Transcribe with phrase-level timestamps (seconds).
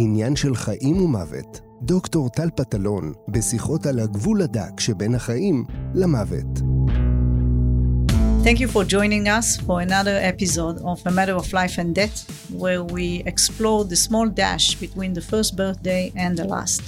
[0.00, 1.60] עניין של חיים ומוות.
[1.82, 6.58] דוקטור טל פטלון, בשיחות על הגבול הדק שבין החיים למוות.
[8.44, 12.18] Thank you for joining us for another episode of A Matter of Life and Death,
[12.62, 16.84] where we explore the small dash between the first birthday and the last.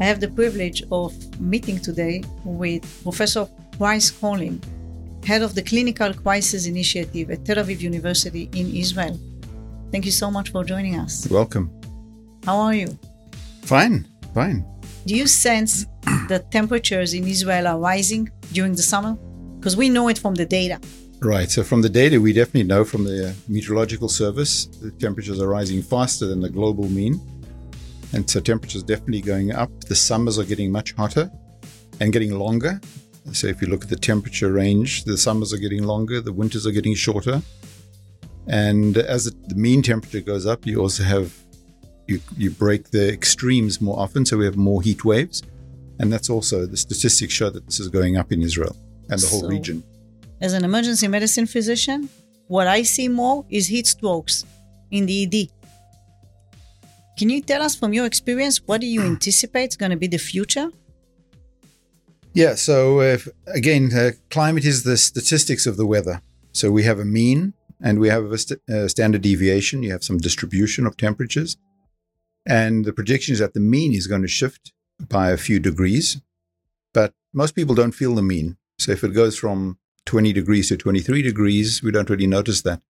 [0.00, 1.10] I have the privilege of
[1.52, 2.16] meeting today
[2.60, 3.44] with Professor
[3.78, 4.56] Price Colin,
[5.30, 9.16] head of the Climate Crisis Initiative at Tel Aviv University in Israel.
[9.92, 11.14] Thank you so much for joining us.
[11.40, 11.81] Welcome.
[12.44, 12.98] How are you?
[13.62, 14.64] Fine, fine.
[15.06, 15.86] Do you sense
[16.28, 19.14] that temperatures in Israel are rising during the summer?
[19.58, 20.80] Because we know it from the data.
[21.20, 21.48] Right.
[21.48, 25.48] So, from the data, we definitely know from the uh, meteorological service the temperatures are
[25.48, 27.20] rising faster than the global mean.
[28.12, 29.70] And so, temperatures definitely going up.
[29.82, 31.30] The summers are getting much hotter
[32.00, 32.80] and getting longer.
[33.32, 36.66] So, if you look at the temperature range, the summers are getting longer, the winters
[36.66, 37.40] are getting shorter.
[38.48, 41.32] And as the mean temperature goes up, you also have
[42.08, 45.42] you, you break the extremes more often, so we have more heat waves.
[45.98, 48.74] And that's also the statistics show that this is going up in Israel
[49.10, 49.82] and the whole So- region.
[50.40, 52.08] As an emergency medicine physician,
[52.48, 54.44] what I see more is heat strokes
[54.90, 55.48] in the ED.
[57.16, 60.08] Can you tell us from your experience what do you anticipate is going to be
[60.08, 60.68] the future?
[62.34, 66.20] Yeah, so uh, again, uh, climate is the statistics of the weather.
[66.52, 69.82] So we have a mean and we have a st- uh, standard deviation.
[69.82, 71.56] You have some distribution of temperatures.
[72.46, 76.20] And the prediction is that the mean is going to shift by a few degrees.
[76.92, 78.56] But most people don't feel the mean.
[78.78, 82.82] So if it goes from 20 degrees to 23 degrees, we don't really notice that.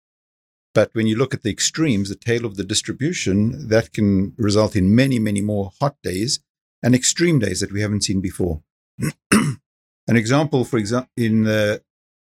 [0.74, 4.76] But when you look at the extremes, the tail of the distribution, that can result
[4.76, 6.40] in many, many more hot days
[6.82, 8.62] and extreme days that we haven't seen before.
[9.32, 11.84] An example, for example, in the,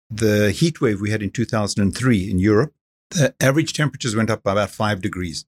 [0.09, 2.73] the heat wave we had in 2003 in Europe,
[3.09, 5.45] the average temperatures went up by about five degrees.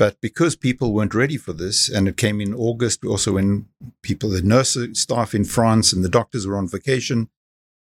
[0.00, 3.66] But because people weren't ready for this, and it came in August, also when
[4.02, 7.28] people, the nurse staff in France and the doctors were on vacation,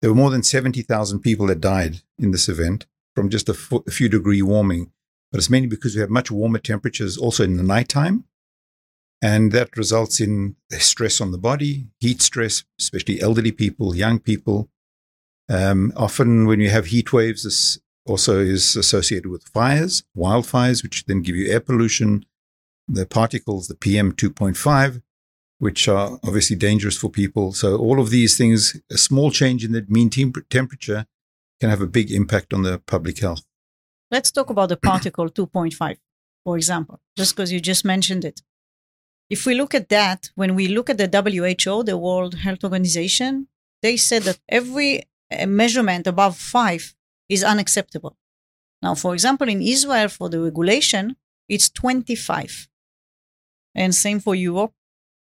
[0.01, 4.09] there were more than 70,000 people that died in this event from just a, few
[4.09, 4.91] degree warming.
[5.31, 8.25] But it's mainly because we have much warmer temperatures also in the nighttime.
[9.21, 14.69] And that results in stress on the body, heat stress, especially elderly people, young people.
[15.47, 21.05] Um, often, when you have heat waves, this also is associated with fires, wildfires, which
[21.05, 22.25] then give you air pollution,
[22.87, 25.01] the particles, the PM 2.5,
[25.59, 27.53] which are obviously dangerous for people.
[27.53, 31.05] So, all of these things, a small change in the mean temp- temperature
[31.59, 33.43] can have a big impact on the public health.
[34.11, 35.97] Let's talk about the particle 2.5,
[36.43, 38.41] for example, just because you just mentioned it.
[39.29, 43.47] If we look at that, when we look at the WHO, the World Health Organization,
[43.81, 46.93] they said that every uh, measurement above five
[47.33, 48.15] is unacceptable.
[48.81, 51.15] Now, for example, in Israel, for the regulation,
[51.47, 52.67] it's 25.
[53.75, 54.73] And same for Europe.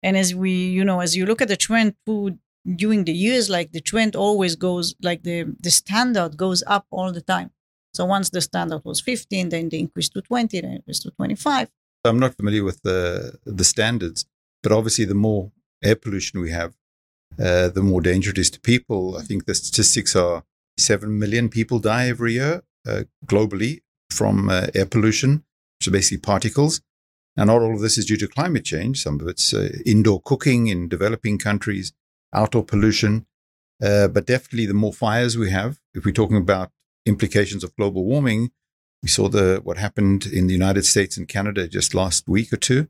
[0.02, 2.38] And as we, you know, as you look at the trend through
[2.76, 7.10] during the years, like the trend always goes, like the, the standard goes up all
[7.12, 7.50] the time.
[7.94, 11.68] So once the standard was 15, then they increased to 20, then increased to 25.
[12.04, 14.24] I'm not familiar with the the standards,
[14.62, 16.74] but obviously, the more air pollution we have,
[17.38, 19.16] uh, the more danger it is to people.
[19.16, 20.44] I think the statistics are
[20.78, 23.80] seven million people die every year uh, globally
[24.10, 25.44] from uh, air pollution,
[25.78, 26.80] which are basically particles.
[27.36, 29.02] And not all of this is due to climate change.
[29.02, 31.92] Some of it's uh, indoor cooking in developing countries,
[32.32, 33.26] outdoor pollution,
[33.82, 36.72] uh, but definitely the more fires we have, if we're talking about
[37.06, 38.50] implications of global warming,
[39.02, 42.56] we saw the what happened in the United States and Canada just last week or
[42.56, 42.88] two,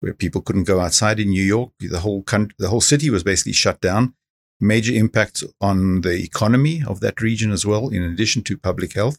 [0.00, 1.72] where people couldn't go outside in New York.
[1.78, 4.14] The whole country, the whole city was basically shut down.
[4.62, 9.18] Major impacts on the economy of that region as well, in addition to public health.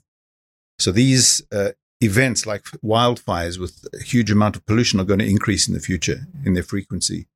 [0.80, 1.72] So these uh,
[2.02, 5.80] events, like wildfires with a huge amount of pollution, are going to increase in the
[5.80, 7.28] future in their frequency.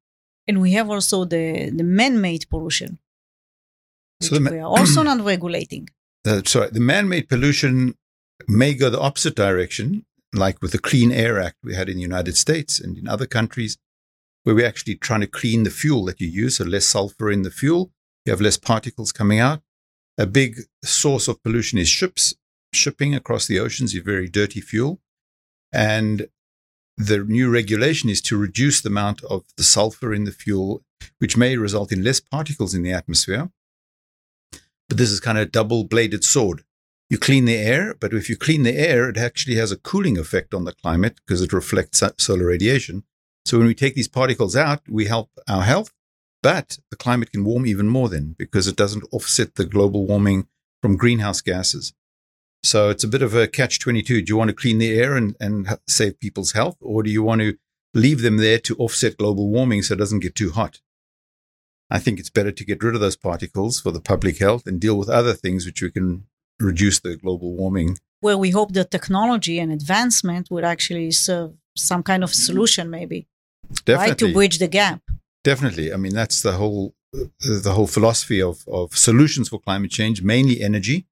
[0.47, 2.99] And we have also the, the man-made pollution,
[4.19, 5.89] which So ma- we are also not regulating.
[6.25, 7.95] uh, sorry, the man-made pollution
[8.47, 12.01] may go the opposite direction, like with the Clean Air Act we had in the
[12.01, 13.77] United States and in other countries,
[14.43, 17.41] where we're actually trying to clean the fuel that you use, so less sulfur in
[17.41, 17.91] the fuel,
[18.27, 19.61] you have less particles coming out.
[20.17, 22.35] A big source of pollution is ships.
[22.73, 24.99] Shipping across the oceans is very dirty fuel.
[25.71, 26.27] And
[26.97, 30.83] the new regulation is to reduce the amount of the sulfur in the fuel,
[31.19, 33.49] which may result in less particles in the atmosphere.
[34.89, 36.63] But this is kind of a double bladed sword.
[37.09, 40.17] You clean the air, but if you clean the air, it actually has a cooling
[40.17, 43.03] effect on the climate because it reflects solar radiation.
[43.45, 45.93] So when we take these particles out, we help our health,
[46.47, 50.47] but the climate can warm even more then because it doesn't offset the global warming
[50.81, 51.93] from greenhouse gases.
[52.63, 54.21] So it's a bit of a catch 22.
[54.21, 57.21] Do you want to clean the air and, and save people's health, or do you
[57.21, 57.57] want to
[57.93, 60.79] leave them there to offset global warming so it doesn't get too hot?
[61.89, 64.79] I think it's better to get rid of those particles for the public health and
[64.79, 66.27] deal with other things which we can
[66.61, 67.97] reduce the global warming.
[68.21, 73.27] Where we hope that technology and advancement would actually serve some kind of solution, maybe,
[73.83, 74.07] Definitely.
[74.07, 75.01] right, to bridge the gap.
[75.43, 75.93] Definitely.
[75.93, 80.61] I mean, that's the whole the whole philosophy of, of solutions for climate change, mainly
[80.61, 81.05] energy.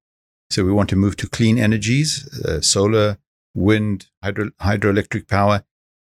[0.50, 3.18] So we want to move to clean energies, uh, solar,
[3.54, 5.64] wind, hydro, hydroelectric power,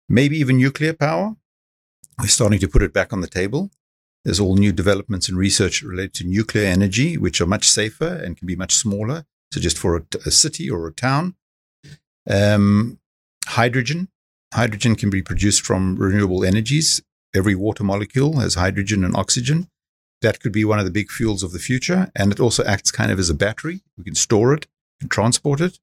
[0.08, 1.36] maybe even nuclear power.
[2.18, 3.70] We're starting to put it back on the table.
[4.24, 8.36] There's all new developments and research related to nuclear energy, which are much safer and
[8.36, 9.26] can be much smaller.
[9.52, 11.34] So just for a, a city or a town.
[12.28, 13.00] Um,
[13.46, 14.08] hydrogen.
[14.54, 17.02] Hydrogen can be produced from renewable energies.
[17.34, 19.68] Every water molecule has hydrogen and oxygen
[20.22, 22.10] that could be one of the big fuels of the future.
[22.14, 23.82] And it also acts kind of as a battery.
[23.96, 24.66] We can store it
[25.00, 25.78] and transport it.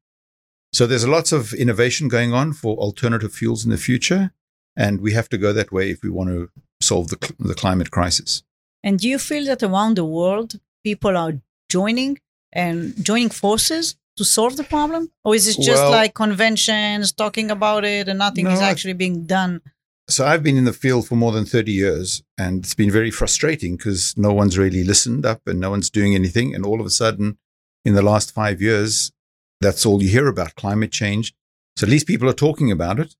[0.73, 4.31] So there's lots of innovation going on for alternative fuels in the future.
[4.75, 6.49] And we have to go that way if we want to
[6.81, 8.43] solve the, the climate crisis.
[8.83, 11.33] And do you feel that around the world, people are
[11.69, 12.19] joining
[12.53, 15.11] and joining forces to solve the problem?
[15.25, 18.69] Or is it just Well- like conventions, talking about it, and nothing is No, I-
[18.69, 19.61] actually being done?
[20.09, 23.11] So I've been in the field for more than 30 years and it's been very
[23.11, 26.55] frustrating because no one's really listened up and no one's doing anything.
[26.55, 27.37] And all of a sudden,
[27.83, 29.11] in the last five years,
[29.59, 31.33] that's all you hear about climate change.
[31.75, 33.15] So at least people are talking about it.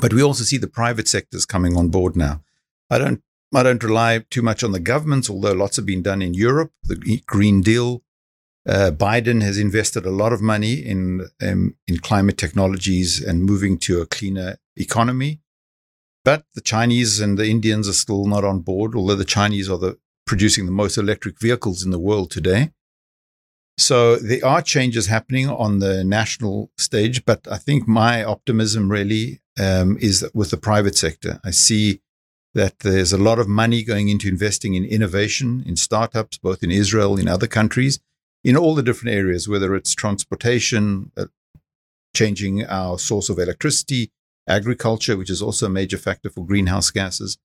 [0.00, 2.42] But we also see the private sectors coming on board now.
[2.88, 3.22] I don't,
[3.54, 6.72] I don't rely too much on the governments, although lots have been done in Europe.
[6.84, 8.02] The Green Deal,
[8.66, 13.76] uh, Biden has invested a lot of money in um, in climate technologies and moving
[13.80, 15.41] to a cleaner economy.
[16.24, 19.78] But the Chinese and the Indians are still not on board, although the Chinese are
[19.78, 22.70] the, producing the most electric vehicles in the world today.
[23.78, 29.40] So there are changes happening on the national stage, but I think my optimism really
[29.58, 31.40] um, is with the private sector.
[31.44, 32.00] I see
[32.54, 36.70] that there's a lot of money going into investing in innovation, in startups, both in
[36.70, 37.98] Israel, in other countries,
[38.44, 41.26] in all the different areas, whether it's transportation, uh,
[42.14, 44.12] changing our source of electricity,
[44.48, 47.38] agriculture, which is also a major factor for greenhouse gases.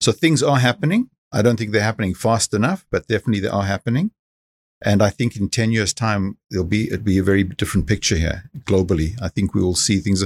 [0.00, 1.10] So things are happening.
[1.32, 4.12] I don't think they're happening fast enough, but definitely they are happening.
[4.82, 8.16] And I think in 10 years' time, there'll be, it'll be a very different picture
[8.16, 9.20] here globally.
[9.20, 10.24] I think we will see things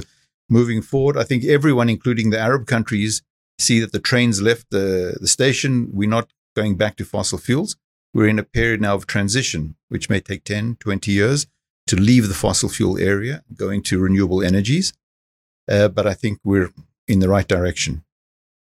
[0.49, 1.17] moving forward.
[1.17, 3.23] I think everyone, including the Arab countries,
[3.57, 5.89] see that the trains left the, the station.
[5.91, 7.75] We're not going back to fossil fuels.
[8.13, 11.47] We're in a period now of transition, which may take 10, 20 years
[11.87, 14.93] to leave the fossil fuel area, going to renewable energies.
[15.69, 16.71] Uh, but I think we're
[17.07, 18.03] in the right direction.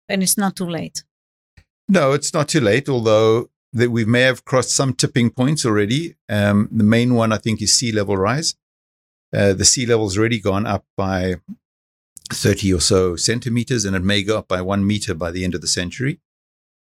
[0.08, 1.04] And it's not too late.
[1.88, 6.16] No, it's not too late, although that we may have crossed some tipping points already.
[6.28, 8.54] Um, the main one, I think, is sea level rise.
[9.34, 11.36] Uh, the sea level's already gone up by
[12.32, 15.54] 30 or so centimeters, and it may go up by one meter by the end
[15.54, 16.20] of the century.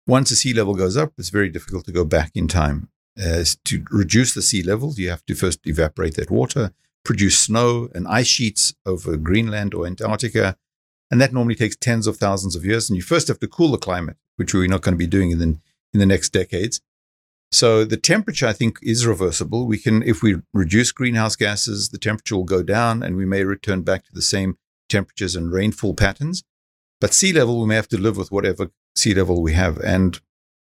[0.08, 2.90] Once the sea level goes up, it's very difficult to go back in time.
[3.22, 7.90] Uh, to reduce the sea level, you have to first evaporate that water, produce snow
[7.94, 10.56] and ice sheets over Greenland or Antarctica.
[11.10, 12.90] And that normally takes tens of thousands of years.
[12.90, 15.32] And you first have to cool the climate, which we're not going to be doing
[15.32, 15.58] in the,
[15.94, 16.80] in the next decades.
[17.52, 19.68] So the temperature, I think, is reversible.
[19.68, 23.44] We can, if we reduce greenhouse gases, the temperature will go down and we may
[23.44, 24.58] return back to the same
[24.88, 26.44] temperatures and rainfall patterns.
[27.02, 29.80] But sea level, we may have to live with whatever sea level we have.
[29.80, 30.22] And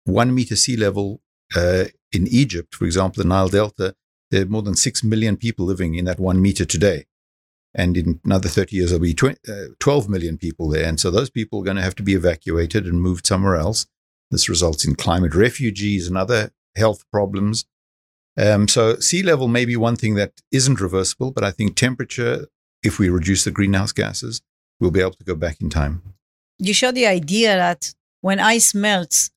[0.04, 1.22] one meter sea level
[1.56, 3.96] uh, in Egypt, for example, the Nile Delta,
[4.34, 7.06] there are more than 6 million people living in that one meter today.
[7.76, 10.88] And in another 30 years, there'll be 20, uh, 12 million people there.
[10.88, 13.86] And so those people are going to have to be evacuated and moved somewhere else.
[14.32, 17.66] This results in climate refugees and other health problems.
[18.36, 22.48] Um, so sea level may be one thing that isn't reversible, but I think temperature,
[22.82, 24.42] if we reduce the greenhouse gases,
[24.80, 26.02] we'll be able to go back in time.
[26.58, 29.30] You show the idea that when ice melts,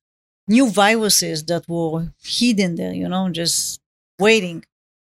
[0.48, 3.80] new viruses that were hidden there, you know, just
[4.18, 4.64] waiting,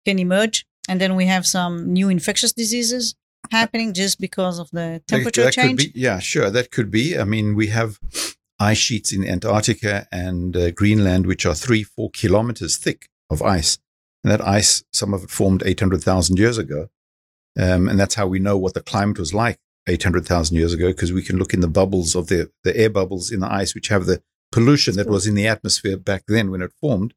[0.05, 0.67] can emerge.
[0.89, 3.15] And then we have some new infectious diseases
[3.51, 5.81] happening just because of the temperature that change.
[5.81, 6.51] Could be, yeah, sure.
[6.51, 7.19] That could be.
[7.19, 7.99] I mean, we have
[8.59, 13.79] ice sheets in Antarctica and uh, Greenland, which are three, four kilometers thick of ice.
[14.23, 16.89] And that ice, some of it formed 800,000 years ago.
[17.59, 21.13] Um, and that's how we know what the climate was like 800,000 years ago, because
[21.13, 23.89] we can look in the bubbles of the, the air bubbles in the ice, which
[23.89, 27.15] have the pollution that was in the atmosphere back then when it formed.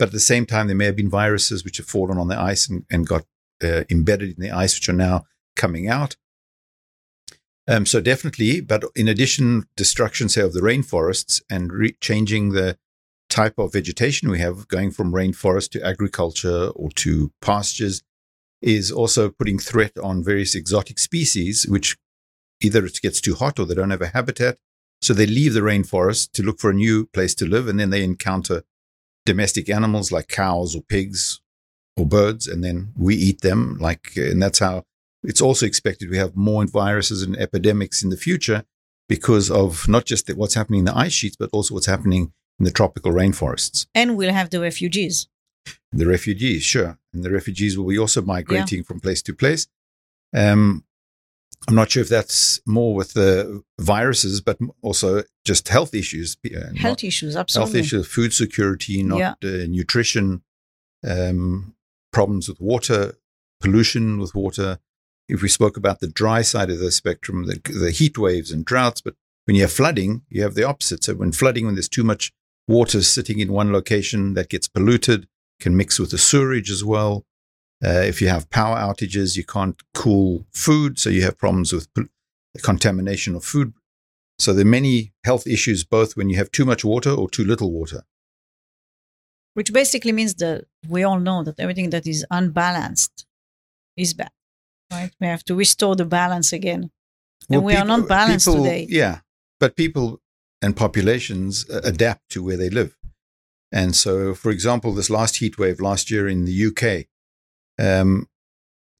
[0.00, 2.40] But at the same time, there may have been viruses which have fallen on the
[2.40, 3.26] ice and, and got
[3.62, 5.26] uh, embedded in the ice, which are now
[5.56, 6.16] coming out.
[7.68, 12.78] Um, so definitely, but in addition, destruction, say, of the rainforests and re- changing the
[13.28, 18.02] type of vegetation we have, going from rainforest to agriculture or to pastures,
[18.62, 21.98] is also putting threat on various exotic species, which
[22.62, 24.56] either it gets too hot or they don't have a habitat.
[25.02, 27.90] So they leave the rainforest to look for a new place to live, and then
[27.90, 28.62] they encounter
[29.26, 31.40] domestic animals like cows or pigs
[31.96, 33.78] or birds, and then we eat them.
[33.80, 34.84] Like, and that's how
[35.22, 38.64] it's also expected we have more viruses and epidemics in the future
[39.08, 42.64] because of not just what's happening in the ice sheets, but also what's happening in
[42.64, 43.86] the tropical rainforests.
[43.94, 45.28] And we'll have the refugees.
[45.92, 46.98] The refugees, sure.
[47.12, 48.84] And the refugees will be also migrating yeah.
[48.84, 49.66] from place to place.
[50.34, 50.84] Um,
[51.68, 56.36] I'm not sure if that's more with the viruses, but also just health issues.
[56.44, 57.72] Uh, health issues, absolutely.
[57.72, 59.34] Health issues, food security, not yeah.
[59.44, 60.42] uh, nutrition,
[61.06, 61.74] um,
[62.12, 63.14] problems with water,
[63.60, 64.78] pollution with water.
[65.28, 68.64] If we spoke about the dry side of the spectrum, the, the heat waves and
[68.64, 69.14] droughts, but
[69.44, 71.04] when you have flooding, you have the opposite.
[71.04, 72.32] So when flooding, when there's too much
[72.66, 75.28] water sitting in one location that gets polluted,
[75.60, 77.26] can mix with the sewerage as well.
[77.82, 81.88] Uh, if you have power outages, you can't cool food, so you have problems with
[82.62, 83.72] contamination of food.
[84.38, 87.44] So there are many health issues both when you have too much water or too
[87.44, 88.02] little water.
[89.54, 93.26] Which basically means that we all know that everything that is unbalanced
[93.96, 94.30] is bad,
[94.90, 95.10] right?
[95.20, 96.90] We have to restore the balance again.
[97.48, 98.86] Well, and we people, are not balanced people, today.
[98.88, 99.20] Yeah,
[99.58, 100.20] but people
[100.62, 102.96] and populations uh, adapt to where they live.
[103.72, 107.06] And so, for example, this last heat wave last year in the UK,
[107.80, 108.28] um,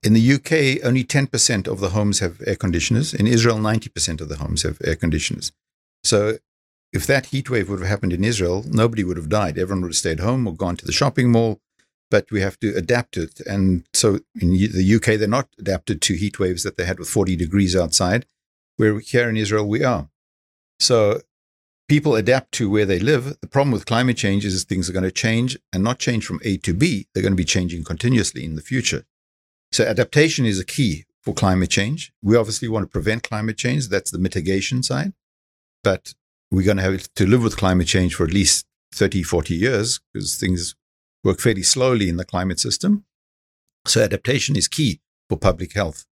[0.02, 3.12] in the UK, only 10% of the homes have air conditioners.
[3.12, 5.52] In Israel, 90% of the homes have air conditioners.
[6.02, 6.38] So
[6.92, 9.58] if that heat wave would have happened in Israel, nobody would have died.
[9.58, 11.60] Everyone would have stayed home or gone to the shopping mall.
[12.10, 13.40] But we have to adapt it.
[13.46, 17.08] And so in the UK, they're not adapted to heat waves that they had with
[17.08, 18.26] 40 degrees outside,
[18.78, 20.08] where here in Israel we are.
[20.80, 21.20] So
[21.90, 23.36] people adapt to where they live.
[23.40, 26.38] The problem with climate change is things are going to change and not change from
[26.44, 27.08] A to B.
[27.12, 29.06] They're going to be changing continuously in the future.
[29.72, 32.12] So adaptation is a key for climate change.
[32.22, 33.88] We obviously want to prevent climate change.
[33.88, 35.14] That's the mitigation side.
[35.82, 36.14] But
[36.52, 39.98] we're going to have to live with climate change for at least 30, 40 years
[40.14, 40.76] because things
[41.24, 43.04] work fairly slowly in the climate system.
[43.84, 46.06] So adaptation is key for public health.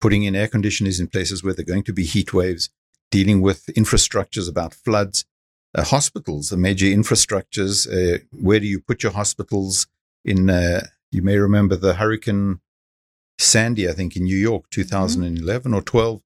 [0.00, 2.70] Putting in air conditioners in places where there are going to be heat waves,
[3.10, 5.24] dealing with infrastructures about floods,
[5.74, 7.86] uh, hospitals, the major infrastructures.
[7.86, 9.86] Uh, where do you put your hospitals?
[10.24, 12.60] In uh, you may remember the Hurricane
[13.38, 15.74] Sandy, I think in New York, 2011 mm-hmm.
[15.74, 16.20] or 12,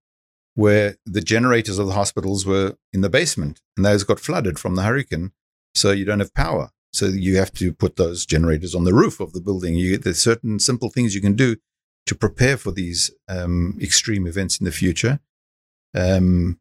[0.55, 4.75] where the generators of the hospitals were in the basement and those got flooded from
[4.75, 5.33] the hurricane.
[5.75, 6.71] So you don't have power.
[6.93, 9.75] So you have to put those generators on the roof of the building.
[9.75, 11.57] You, there's certain simple things you can do
[12.07, 15.21] to prepare for these um, extreme events in the future.
[15.95, 16.59] Um,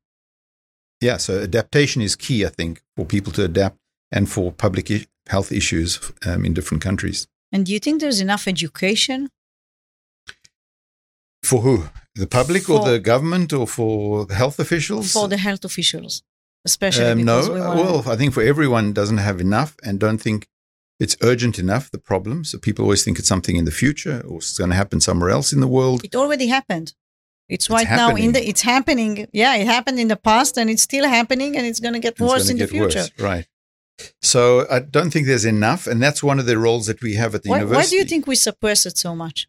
[1.02, 3.78] yeah, so adaptation is key, I think, for people to adapt
[4.12, 7.28] and for public I- health issues um, in different countries.
[7.52, 9.30] And do you think there's enough education?
[11.44, 11.90] For who?
[12.16, 15.12] The public for, or the government or for health officials?
[15.12, 16.24] For the health officials,
[16.66, 17.06] especially.
[17.06, 20.48] Um, no, we well, I think for everyone doesn't have enough and don't think
[21.00, 22.44] it's urgent enough, the problem.
[22.44, 25.32] So people always think it's something in the future or it's going to happen somewhere
[25.32, 26.04] else in the world.
[26.04, 26.94] It already happened.
[27.52, 29.28] It's right it's now in the it's happening.
[29.34, 32.18] Yeah, it happened in the past and it's still happening and it's going to get
[32.20, 33.00] worse in the future.
[33.00, 33.12] Worse.
[33.20, 33.48] Right.
[34.22, 37.36] So I don't think there's enough, and that's one of the roles that we have
[37.36, 37.86] at the why, university.
[37.86, 39.48] Why do you think we suppress it so much?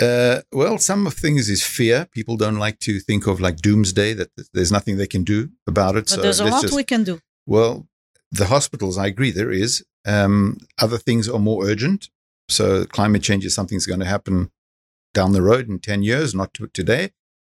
[0.00, 2.06] Uh, well, some of things is fear.
[2.12, 5.96] People don't like to think of like doomsday that there's nothing they can do about
[5.96, 6.04] it.
[6.04, 7.20] But so there's a lot just, we can do.
[7.46, 7.88] Well,
[8.30, 9.84] the hospitals, I agree, there is.
[10.04, 12.10] Um, other things are more urgent.
[12.48, 14.50] So climate change is something that's going to happen
[15.16, 17.10] down the road in 10 years, not to today,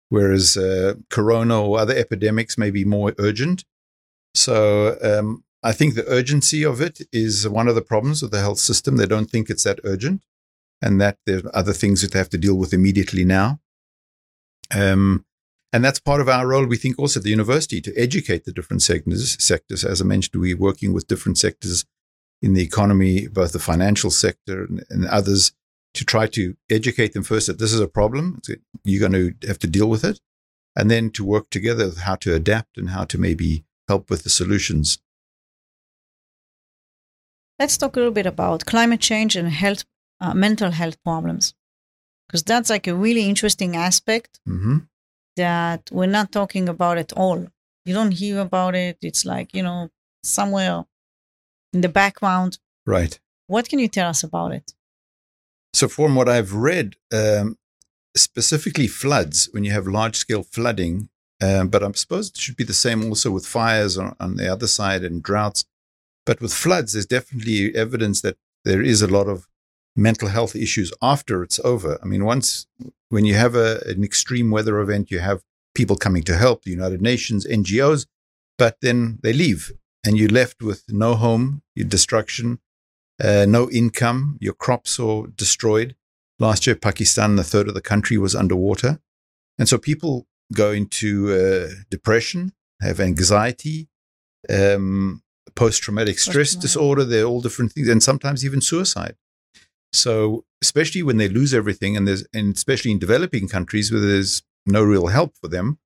[0.08, 3.64] whereas uh, corona or other epidemics may be more urgent.
[4.34, 8.40] So um, I think the urgency of it is one of the problems with the
[8.40, 8.96] health system.
[8.96, 10.22] They don't think it's that urgent
[10.80, 13.60] and that there are other things that they have to deal with immediately now.
[14.74, 15.26] Um,
[15.72, 18.52] and that's part of our role, we think, also at the university to educate the
[18.52, 19.36] different sectors.
[19.42, 19.84] sectors.
[19.84, 21.84] As I mentioned, we're working with different sectors
[22.42, 25.52] in the economy, both the financial sector and, and others,
[25.94, 28.40] to try to educate them first that this is a problem.
[28.84, 30.20] You're going to have to deal with it.
[30.76, 34.30] And then to work together how to adapt and how to maybe help with the
[34.30, 34.98] solutions.
[37.58, 39.84] Let's talk a little bit about climate change and health,
[40.20, 41.54] uh, mental health problems,
[42.26, 44.78] because that's like a really interesting aspect mm-hmm.
[45.36, 47.48] that we're not talking about at all.
[47.84, 48.98] You don't hear about it.
[49.02, 49.90] It's like, you know,
[50.22, 50.84] somewhere
[51.72, 52.58] in the background.
[52.86, 53.18] Right.
[53.48, 54.72] What can you tell us about it?
[55.72, 57.56] So, from what I've read, um,
[58.16, 61.08] specifically floods, when you have large scale flooding,
[61.42, 64.48] um, but I suppose it should be the same also with fires on, on, the
[64.48, 65.64] other side and droughts.
[66.26, 69.48] But with floods, there's definitely evidence that there is a lot of
[69.96, 71.98] mental health issues after it's over.
[72.02, 72.66] I mean, once
[73.08, 75.42] when you have a, an extreme weather event, you have
[75.74, 78.06] people coming to help, the United Nations, NGOs,
[78.58, 79.72] but then they leave
[80.04, 82.58] and you're left with no home, your destruction,
[83.22, 85.94] uh, no income, your crops are destroyed.
[86.38, 89.00] Last year, Pakistan, a third of the country was underwater.
[89.58, 93.88] And so people go into uh, depression, have anxiety,
[94.48, 95.22] um,
[95.54, 97.04] post traumatic stress disorder.
[97.04, 99.16] They're all different things, and sometimes even suicide.
[99.92, 104.42] So, especially when they lose everything, and there's, and especially in developing countries where there's
[104.64, 105.78] no real help for them,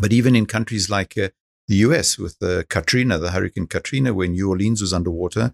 [0.00, 1.28] but even in countries like uh,
[1.68, 5.52] the US with the Katrina, the Hurricane Katrina, where New Orleans was underwater,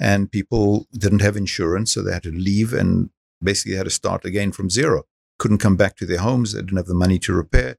[0.00, 3.10] and people didn't have insurance, so they had to leave and
[3.42, 5.04] basically had to start again from zero.
[5.38, 6.52] Couldn't come back to their homes.
[6.52, 7.76] They didn't have the money to repair.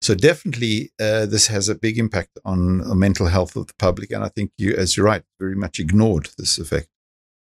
[0.00, 4.10] So definitely, uh, this has a big impact on the mental health of the public,
[4.10, 6.88] and I think you, as you're right, very much ignored this effect.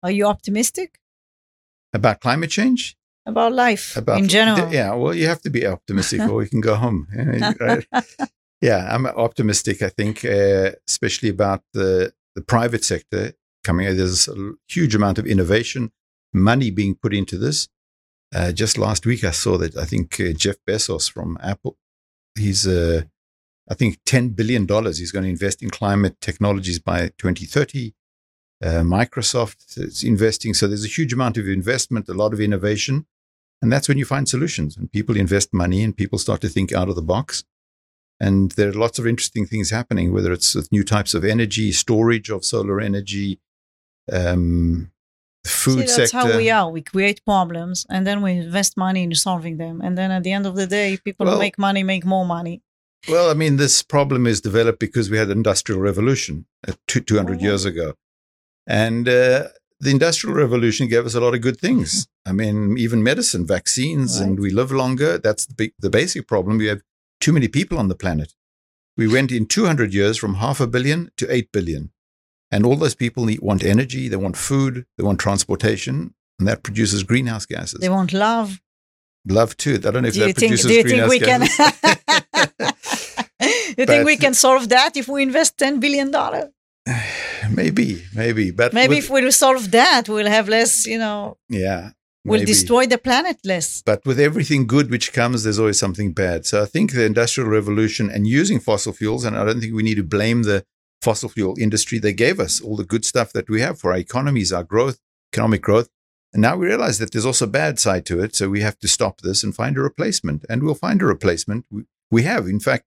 [0.04, 1.00] Are you optimistic
[1.94, 2.98] about climate change?
[3.26, 4.72] About life about, in general?
[4.72, 7.08] Yeah, well, you have to be optimistic, or you can go home.
[8.62, 9.82] Yeah, I'm optimistic.
[9.82, 13.96] I think, uh, especially about the the private sector coming.
[13.96, 15.92] There's a huge amount of innovation,
[16.34, 17.68] money being put into this.
[18.34, 21.78] Uh, just last week, I saw that I think uh, Jeff Bezos from Apple,
[22.38, 23.04] he's, uh,
[23.70, 27.94] I think, $10 billion he's going to invest in climate technologies by 2030.
[28.64, 30.54] Uh, Microsoft is investing.
[30.54, 33.06] So there's a huge amount of investment, a lot of innovation.
[33.62, 34.78] And that's when you find solutions.
[34.78, 37.44] And people invest money and people start to think out of the box.
[38.20, 42.30] And there are lots of interesting things happening, whether it's new types of energy, storage
[42.30, 43.40] of solar energy,
[44.12, 44.92] um,
[45.46, 46.18] food See, that's sector.
[46.32, 46.70] how we are.
[46.70, 49.82] We create problems and then we invest money in solving them.
[49.82, 52.26] And then at the end of the day, people Well- who make money make more
[52.26, 52.62] money.
[53.10, 57.00] Well, I mean, this problem is developed because we had the industrial revolution uh, two,
[57.02, 57.42] 200 Oh.
[57.42, 57.94] years ago.
[58.68, 59.48] And uh,
[59.80, 62.08] the industrial revolution gave us a lot of good things.
[62.28, 65.18] I mean, even medicine, vaccines, and we live longer.
[65.18, 66.60] That's the, big, the basic problem.
[66.60, 66.82] We have
[67.20, 68.36] too many people on the planet.
[68.98, 71.90] We went in 200 years from half a billion to 8 billion.
[72.52, 76.64] And all those people need, want energy, they want food, they want transportation, and that
[76.64, 77.80] produces greenhouse gases.
[77.80, 78.60] They want love.
[79.28, 79.76] Love too.
[79.76, 81.40] I don't know if Do that think, produces do you think greenhouse we can?
[81.42, 82.72] gases.
[83.78, 86.12] you think we can solve that if we invest $10 billion?
[87.52, 88.52] maybe, maybe.
[88.52, 91.92] But Maybe with- if we'll solve that, we'll have less, you know, yeah,
[92.26, 93.82] we'll destroy the planet less.
[93.84, 96.46] But with everything good which comes, there's always something bad.
[96.46, 99.84] So I think the industrial revolution and using fossil fuels, and I don't think we
[99.84, 100.66] need to blame the
[101.02, 102.00] fossil fuel industry.
[102.00, 105.00] They gave us all the good stuff that we have for our economies, our growth,
[105.34, 105.90] economic growth.
[106.34, 108.36] And now we realize that there's also a bad side to it.
[108.36, 110.46] So we have to stop this and find a replacement.
[110.50, 111.66] And we'll find a replacement.
[111.70, 112.86] We, we have, in fact,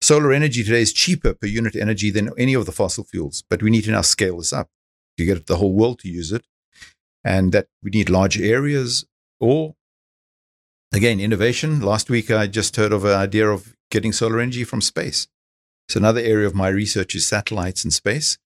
[0.00, 3.44] solar energy today is cheaper per unit energy than any of the fossil fuels.
[3.48, 4.68] But we need to now scale this up
[5.18, 6.46] to get the whole world to use it.
[7.22, 9.04] And that we need large areas
[9.38, 9.74] or
[10.92, 11.80] again, innovation.
[11.80, 15.28] Last week, I just heard of an idea of getting solar energy from space.
[15.90, 18.38] So another area of my research is satellites in space.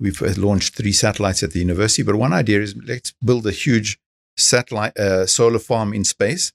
[0.00, 3.52] We've uh, launched three satellites at the university, but one idea is let's build a
[3.52, 4.00] huge
[4.36, 6.52] satellite uh, solar farm in space,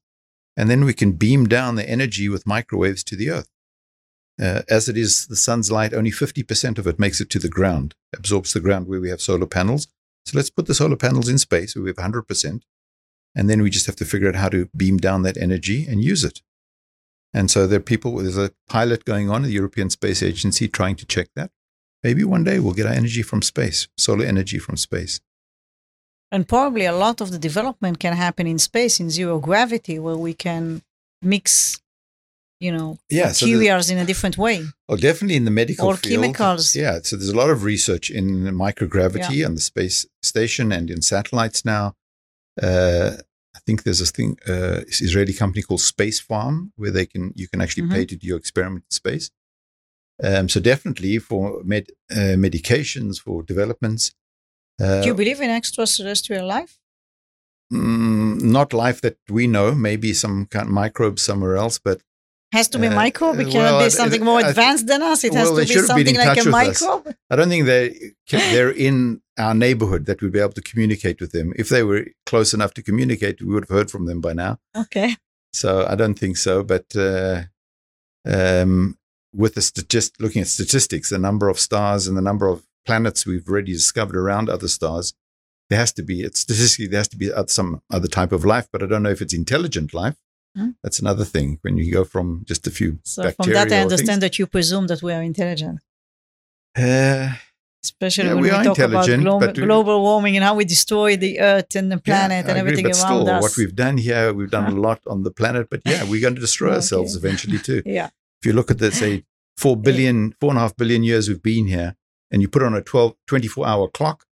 [0.57, 3.47] and then we can beam down the energy with microwaves to the Earth.
[4.39, 7.47] Uh, as it is, the sun's light, only 50% of it makes it to the
[7.47, 9.87] ground, absorbs the ground where we have solar panels.
[10.25, 12.63] So let's put the solar panels in space where we have 100%.
[13.33, 16.03] And then we just have to figure out how to beam down that energy and
[16.03, 16.41] use it.
[17.33, 20.67] And so there are people, there's a pilot going on at the European Space Agency
[20.67, 21.51] trying to check that.
[22.03, 25.19] Maybe one day we'll get our energy from space, solar energy from space.
[26.31, 30.17] And probably a lot of the development can happen in space in zero gravity, where
[30.17, 30.81] we can
[31.21, 31.79] mix,
[32.59, 34.63] you know, Yeah, so materials in a different way.
[34.89, 36.23] Oh, definitely in the medical Or field.
[36.23, 36.75] chemicals.
[36.75, 41.01] Yeah, so there's a lot of research in microgravity on the space station and in
[41.01, 41.95] satellites now.
[42.61, 43.17] Uh,
[43.67, 47.59] think there's a thing, uh, Israeli company called Space Farm, where they can you can
[47.63, 47.95] actually Mhm.
[47.95, 49.27] pay to do your experiment in space.
[50.27, 51.85] Um, so definitely for med,
[52.19, 54.03] uh, medications for developments.
[54.83, 56.73] Uh, Do you believe in extraterrestrial life?
[57.73, 61.97] mm, not life that we know, maybe some kind of microbes somewhere else, but
[62.53, 63.39] Has to be Uh, microbe.
[63.39, 65.23] It cannot well, be something I- more I- advanced than us.
[65.25, 66.45] It has well, to be should have been something like a us.
[66.47, 67.15] microbe.
[67.29, 71.31] I don't think they they're in our neighborhood that we'd be able to communicate with
[71.33, 71.51] them.
[71.57, 74.59] If they were close enough to communicate, we would have heard from them by now.
[74.75, 75.17] Okay.
[75.53, 76.63] So I don't think so.
[76.63, 77.43] But uh,
[78.25, 78.97] um,
[79.33, 82.63] with the st- just looking at statistics, the number of stars and the number of
[82.85, 85.13] planets we've already discovered around other stars,
[85.69, 88.67] there has to be it's statistically there has to be some other type of life.
[88.71, 90.15] But I don't know if it's intelligent life.
[90.57, 90.71] Hmm.
[90.83, 91.47] That's another thing.
[91.63, 94.45] When you go from just a few So from that, I understand things- that you
[94.47, 95.79] presume that we are intelligent.
[96.77, 97.29] Uh,
[97.83, 101.39] especially Yeah, when we we, talk about glo- global warming and how we destroy the
[101.39, 103.41] earth and the planet Yeah, and agree, everything but around still, us.
[103.41, 106.35] What we've done here, we've done a lot on the planet, but yeah, we're going
[106.35, 106.75] to destroy Okay.
[106.77, 107.81] ourselves eventually too.
[107.99, 108.09] yeah,
[108.41, 109.23] If you look at the, say,
[109.57, 111.95] four billion, four and a half billion years we've been here,
[112.31, 114.25] and you put on a 12, 24 hour clock.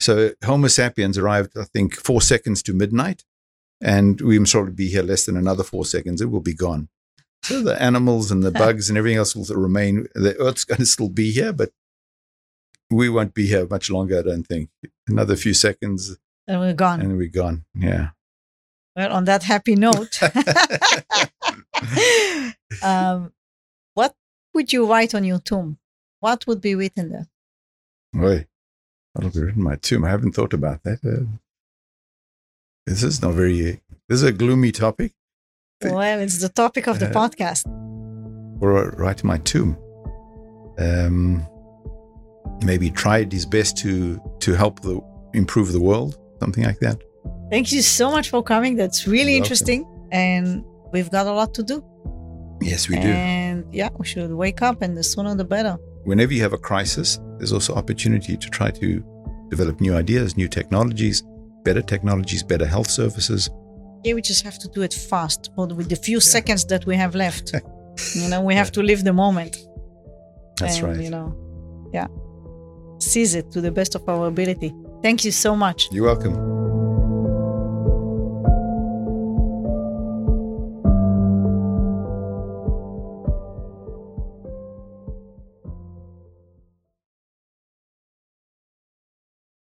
[0.00, 3.24] So Homo sapiens arrived, I think, four seconds to midnight,
[3.80, 6.20] and we must probably be here less than another four seconds.
[6.20, 6.88] It will be gone.
[7.42, 10.06] So the animals and the bugs and everything else will remain.
[10.14, 11.70] The Earth's going to still be here, but
[12.90, 14.70] we won't be here much longer, I don't think.
[15.08, 16.16] Another few seconds,
[16.46, 17.00] and we're gone.
[17.00, 17.64] and we're gone.
[17.74, 18.10] Yeah.
[18.96, 20.18] well, on that happy note,
[22.82, 23.32] um,
[23.94, 24.14] what
[24.54, 25.78] would you write on your tomb?
[26.20, 27.28] What would be written there?
[28.12, 28.46] Boy,
[29.14, 30.04] that'll be written in my tomb.
[30.04, 30.98] I haven't thought about that.
[31.04, 31.26] Uh,
[32.90, 33.80] this is not very.
[34.08, 35.12] This is a gloomy topic.
[35.82, 37.62] Well, it's the topic of the Uh, podcast.
[38.60, 39.76] Or right in my tomb.
[40.78, 41.46] Um,
[42.64, 45.00] maybe tried his best to to help the
[45.34, 46.98] improve the world, something like that.
[47.50, 48.76] Thank you so much for coming.
[48.76, 49.44] That's really You're welcome.
[49.44, 49.80] interesting,
[50.12, 51.76] and we've got a lot to do.
[52.60, 53.08] Yes, we do.
[53.08, 55.78] And yeah, we should wake up, and the sooner the better.
[56.04, 58.88] Whenever you have a crisis, there's also opportunity to try to
[59.48, 61.22] develop new ideas, new technologies,
[61.64, 63.50] better technologies, better health services.
[64.04, 66.96] Yeah, we just have to do it fast, but with the few seconds that we
[66.96, 67.52] have left.
[68.14, 69.58] you know, we have to live the moment.
[70.58, 71.00] That's and, right.
[71.00, 71.36] You know,
[71.92, 72.06] yeah,
[72.98, 74.74] seize it to the best of our ability.
[75.02, 75.88] Thank you so much.
[75.92, 76.59] You're welcome.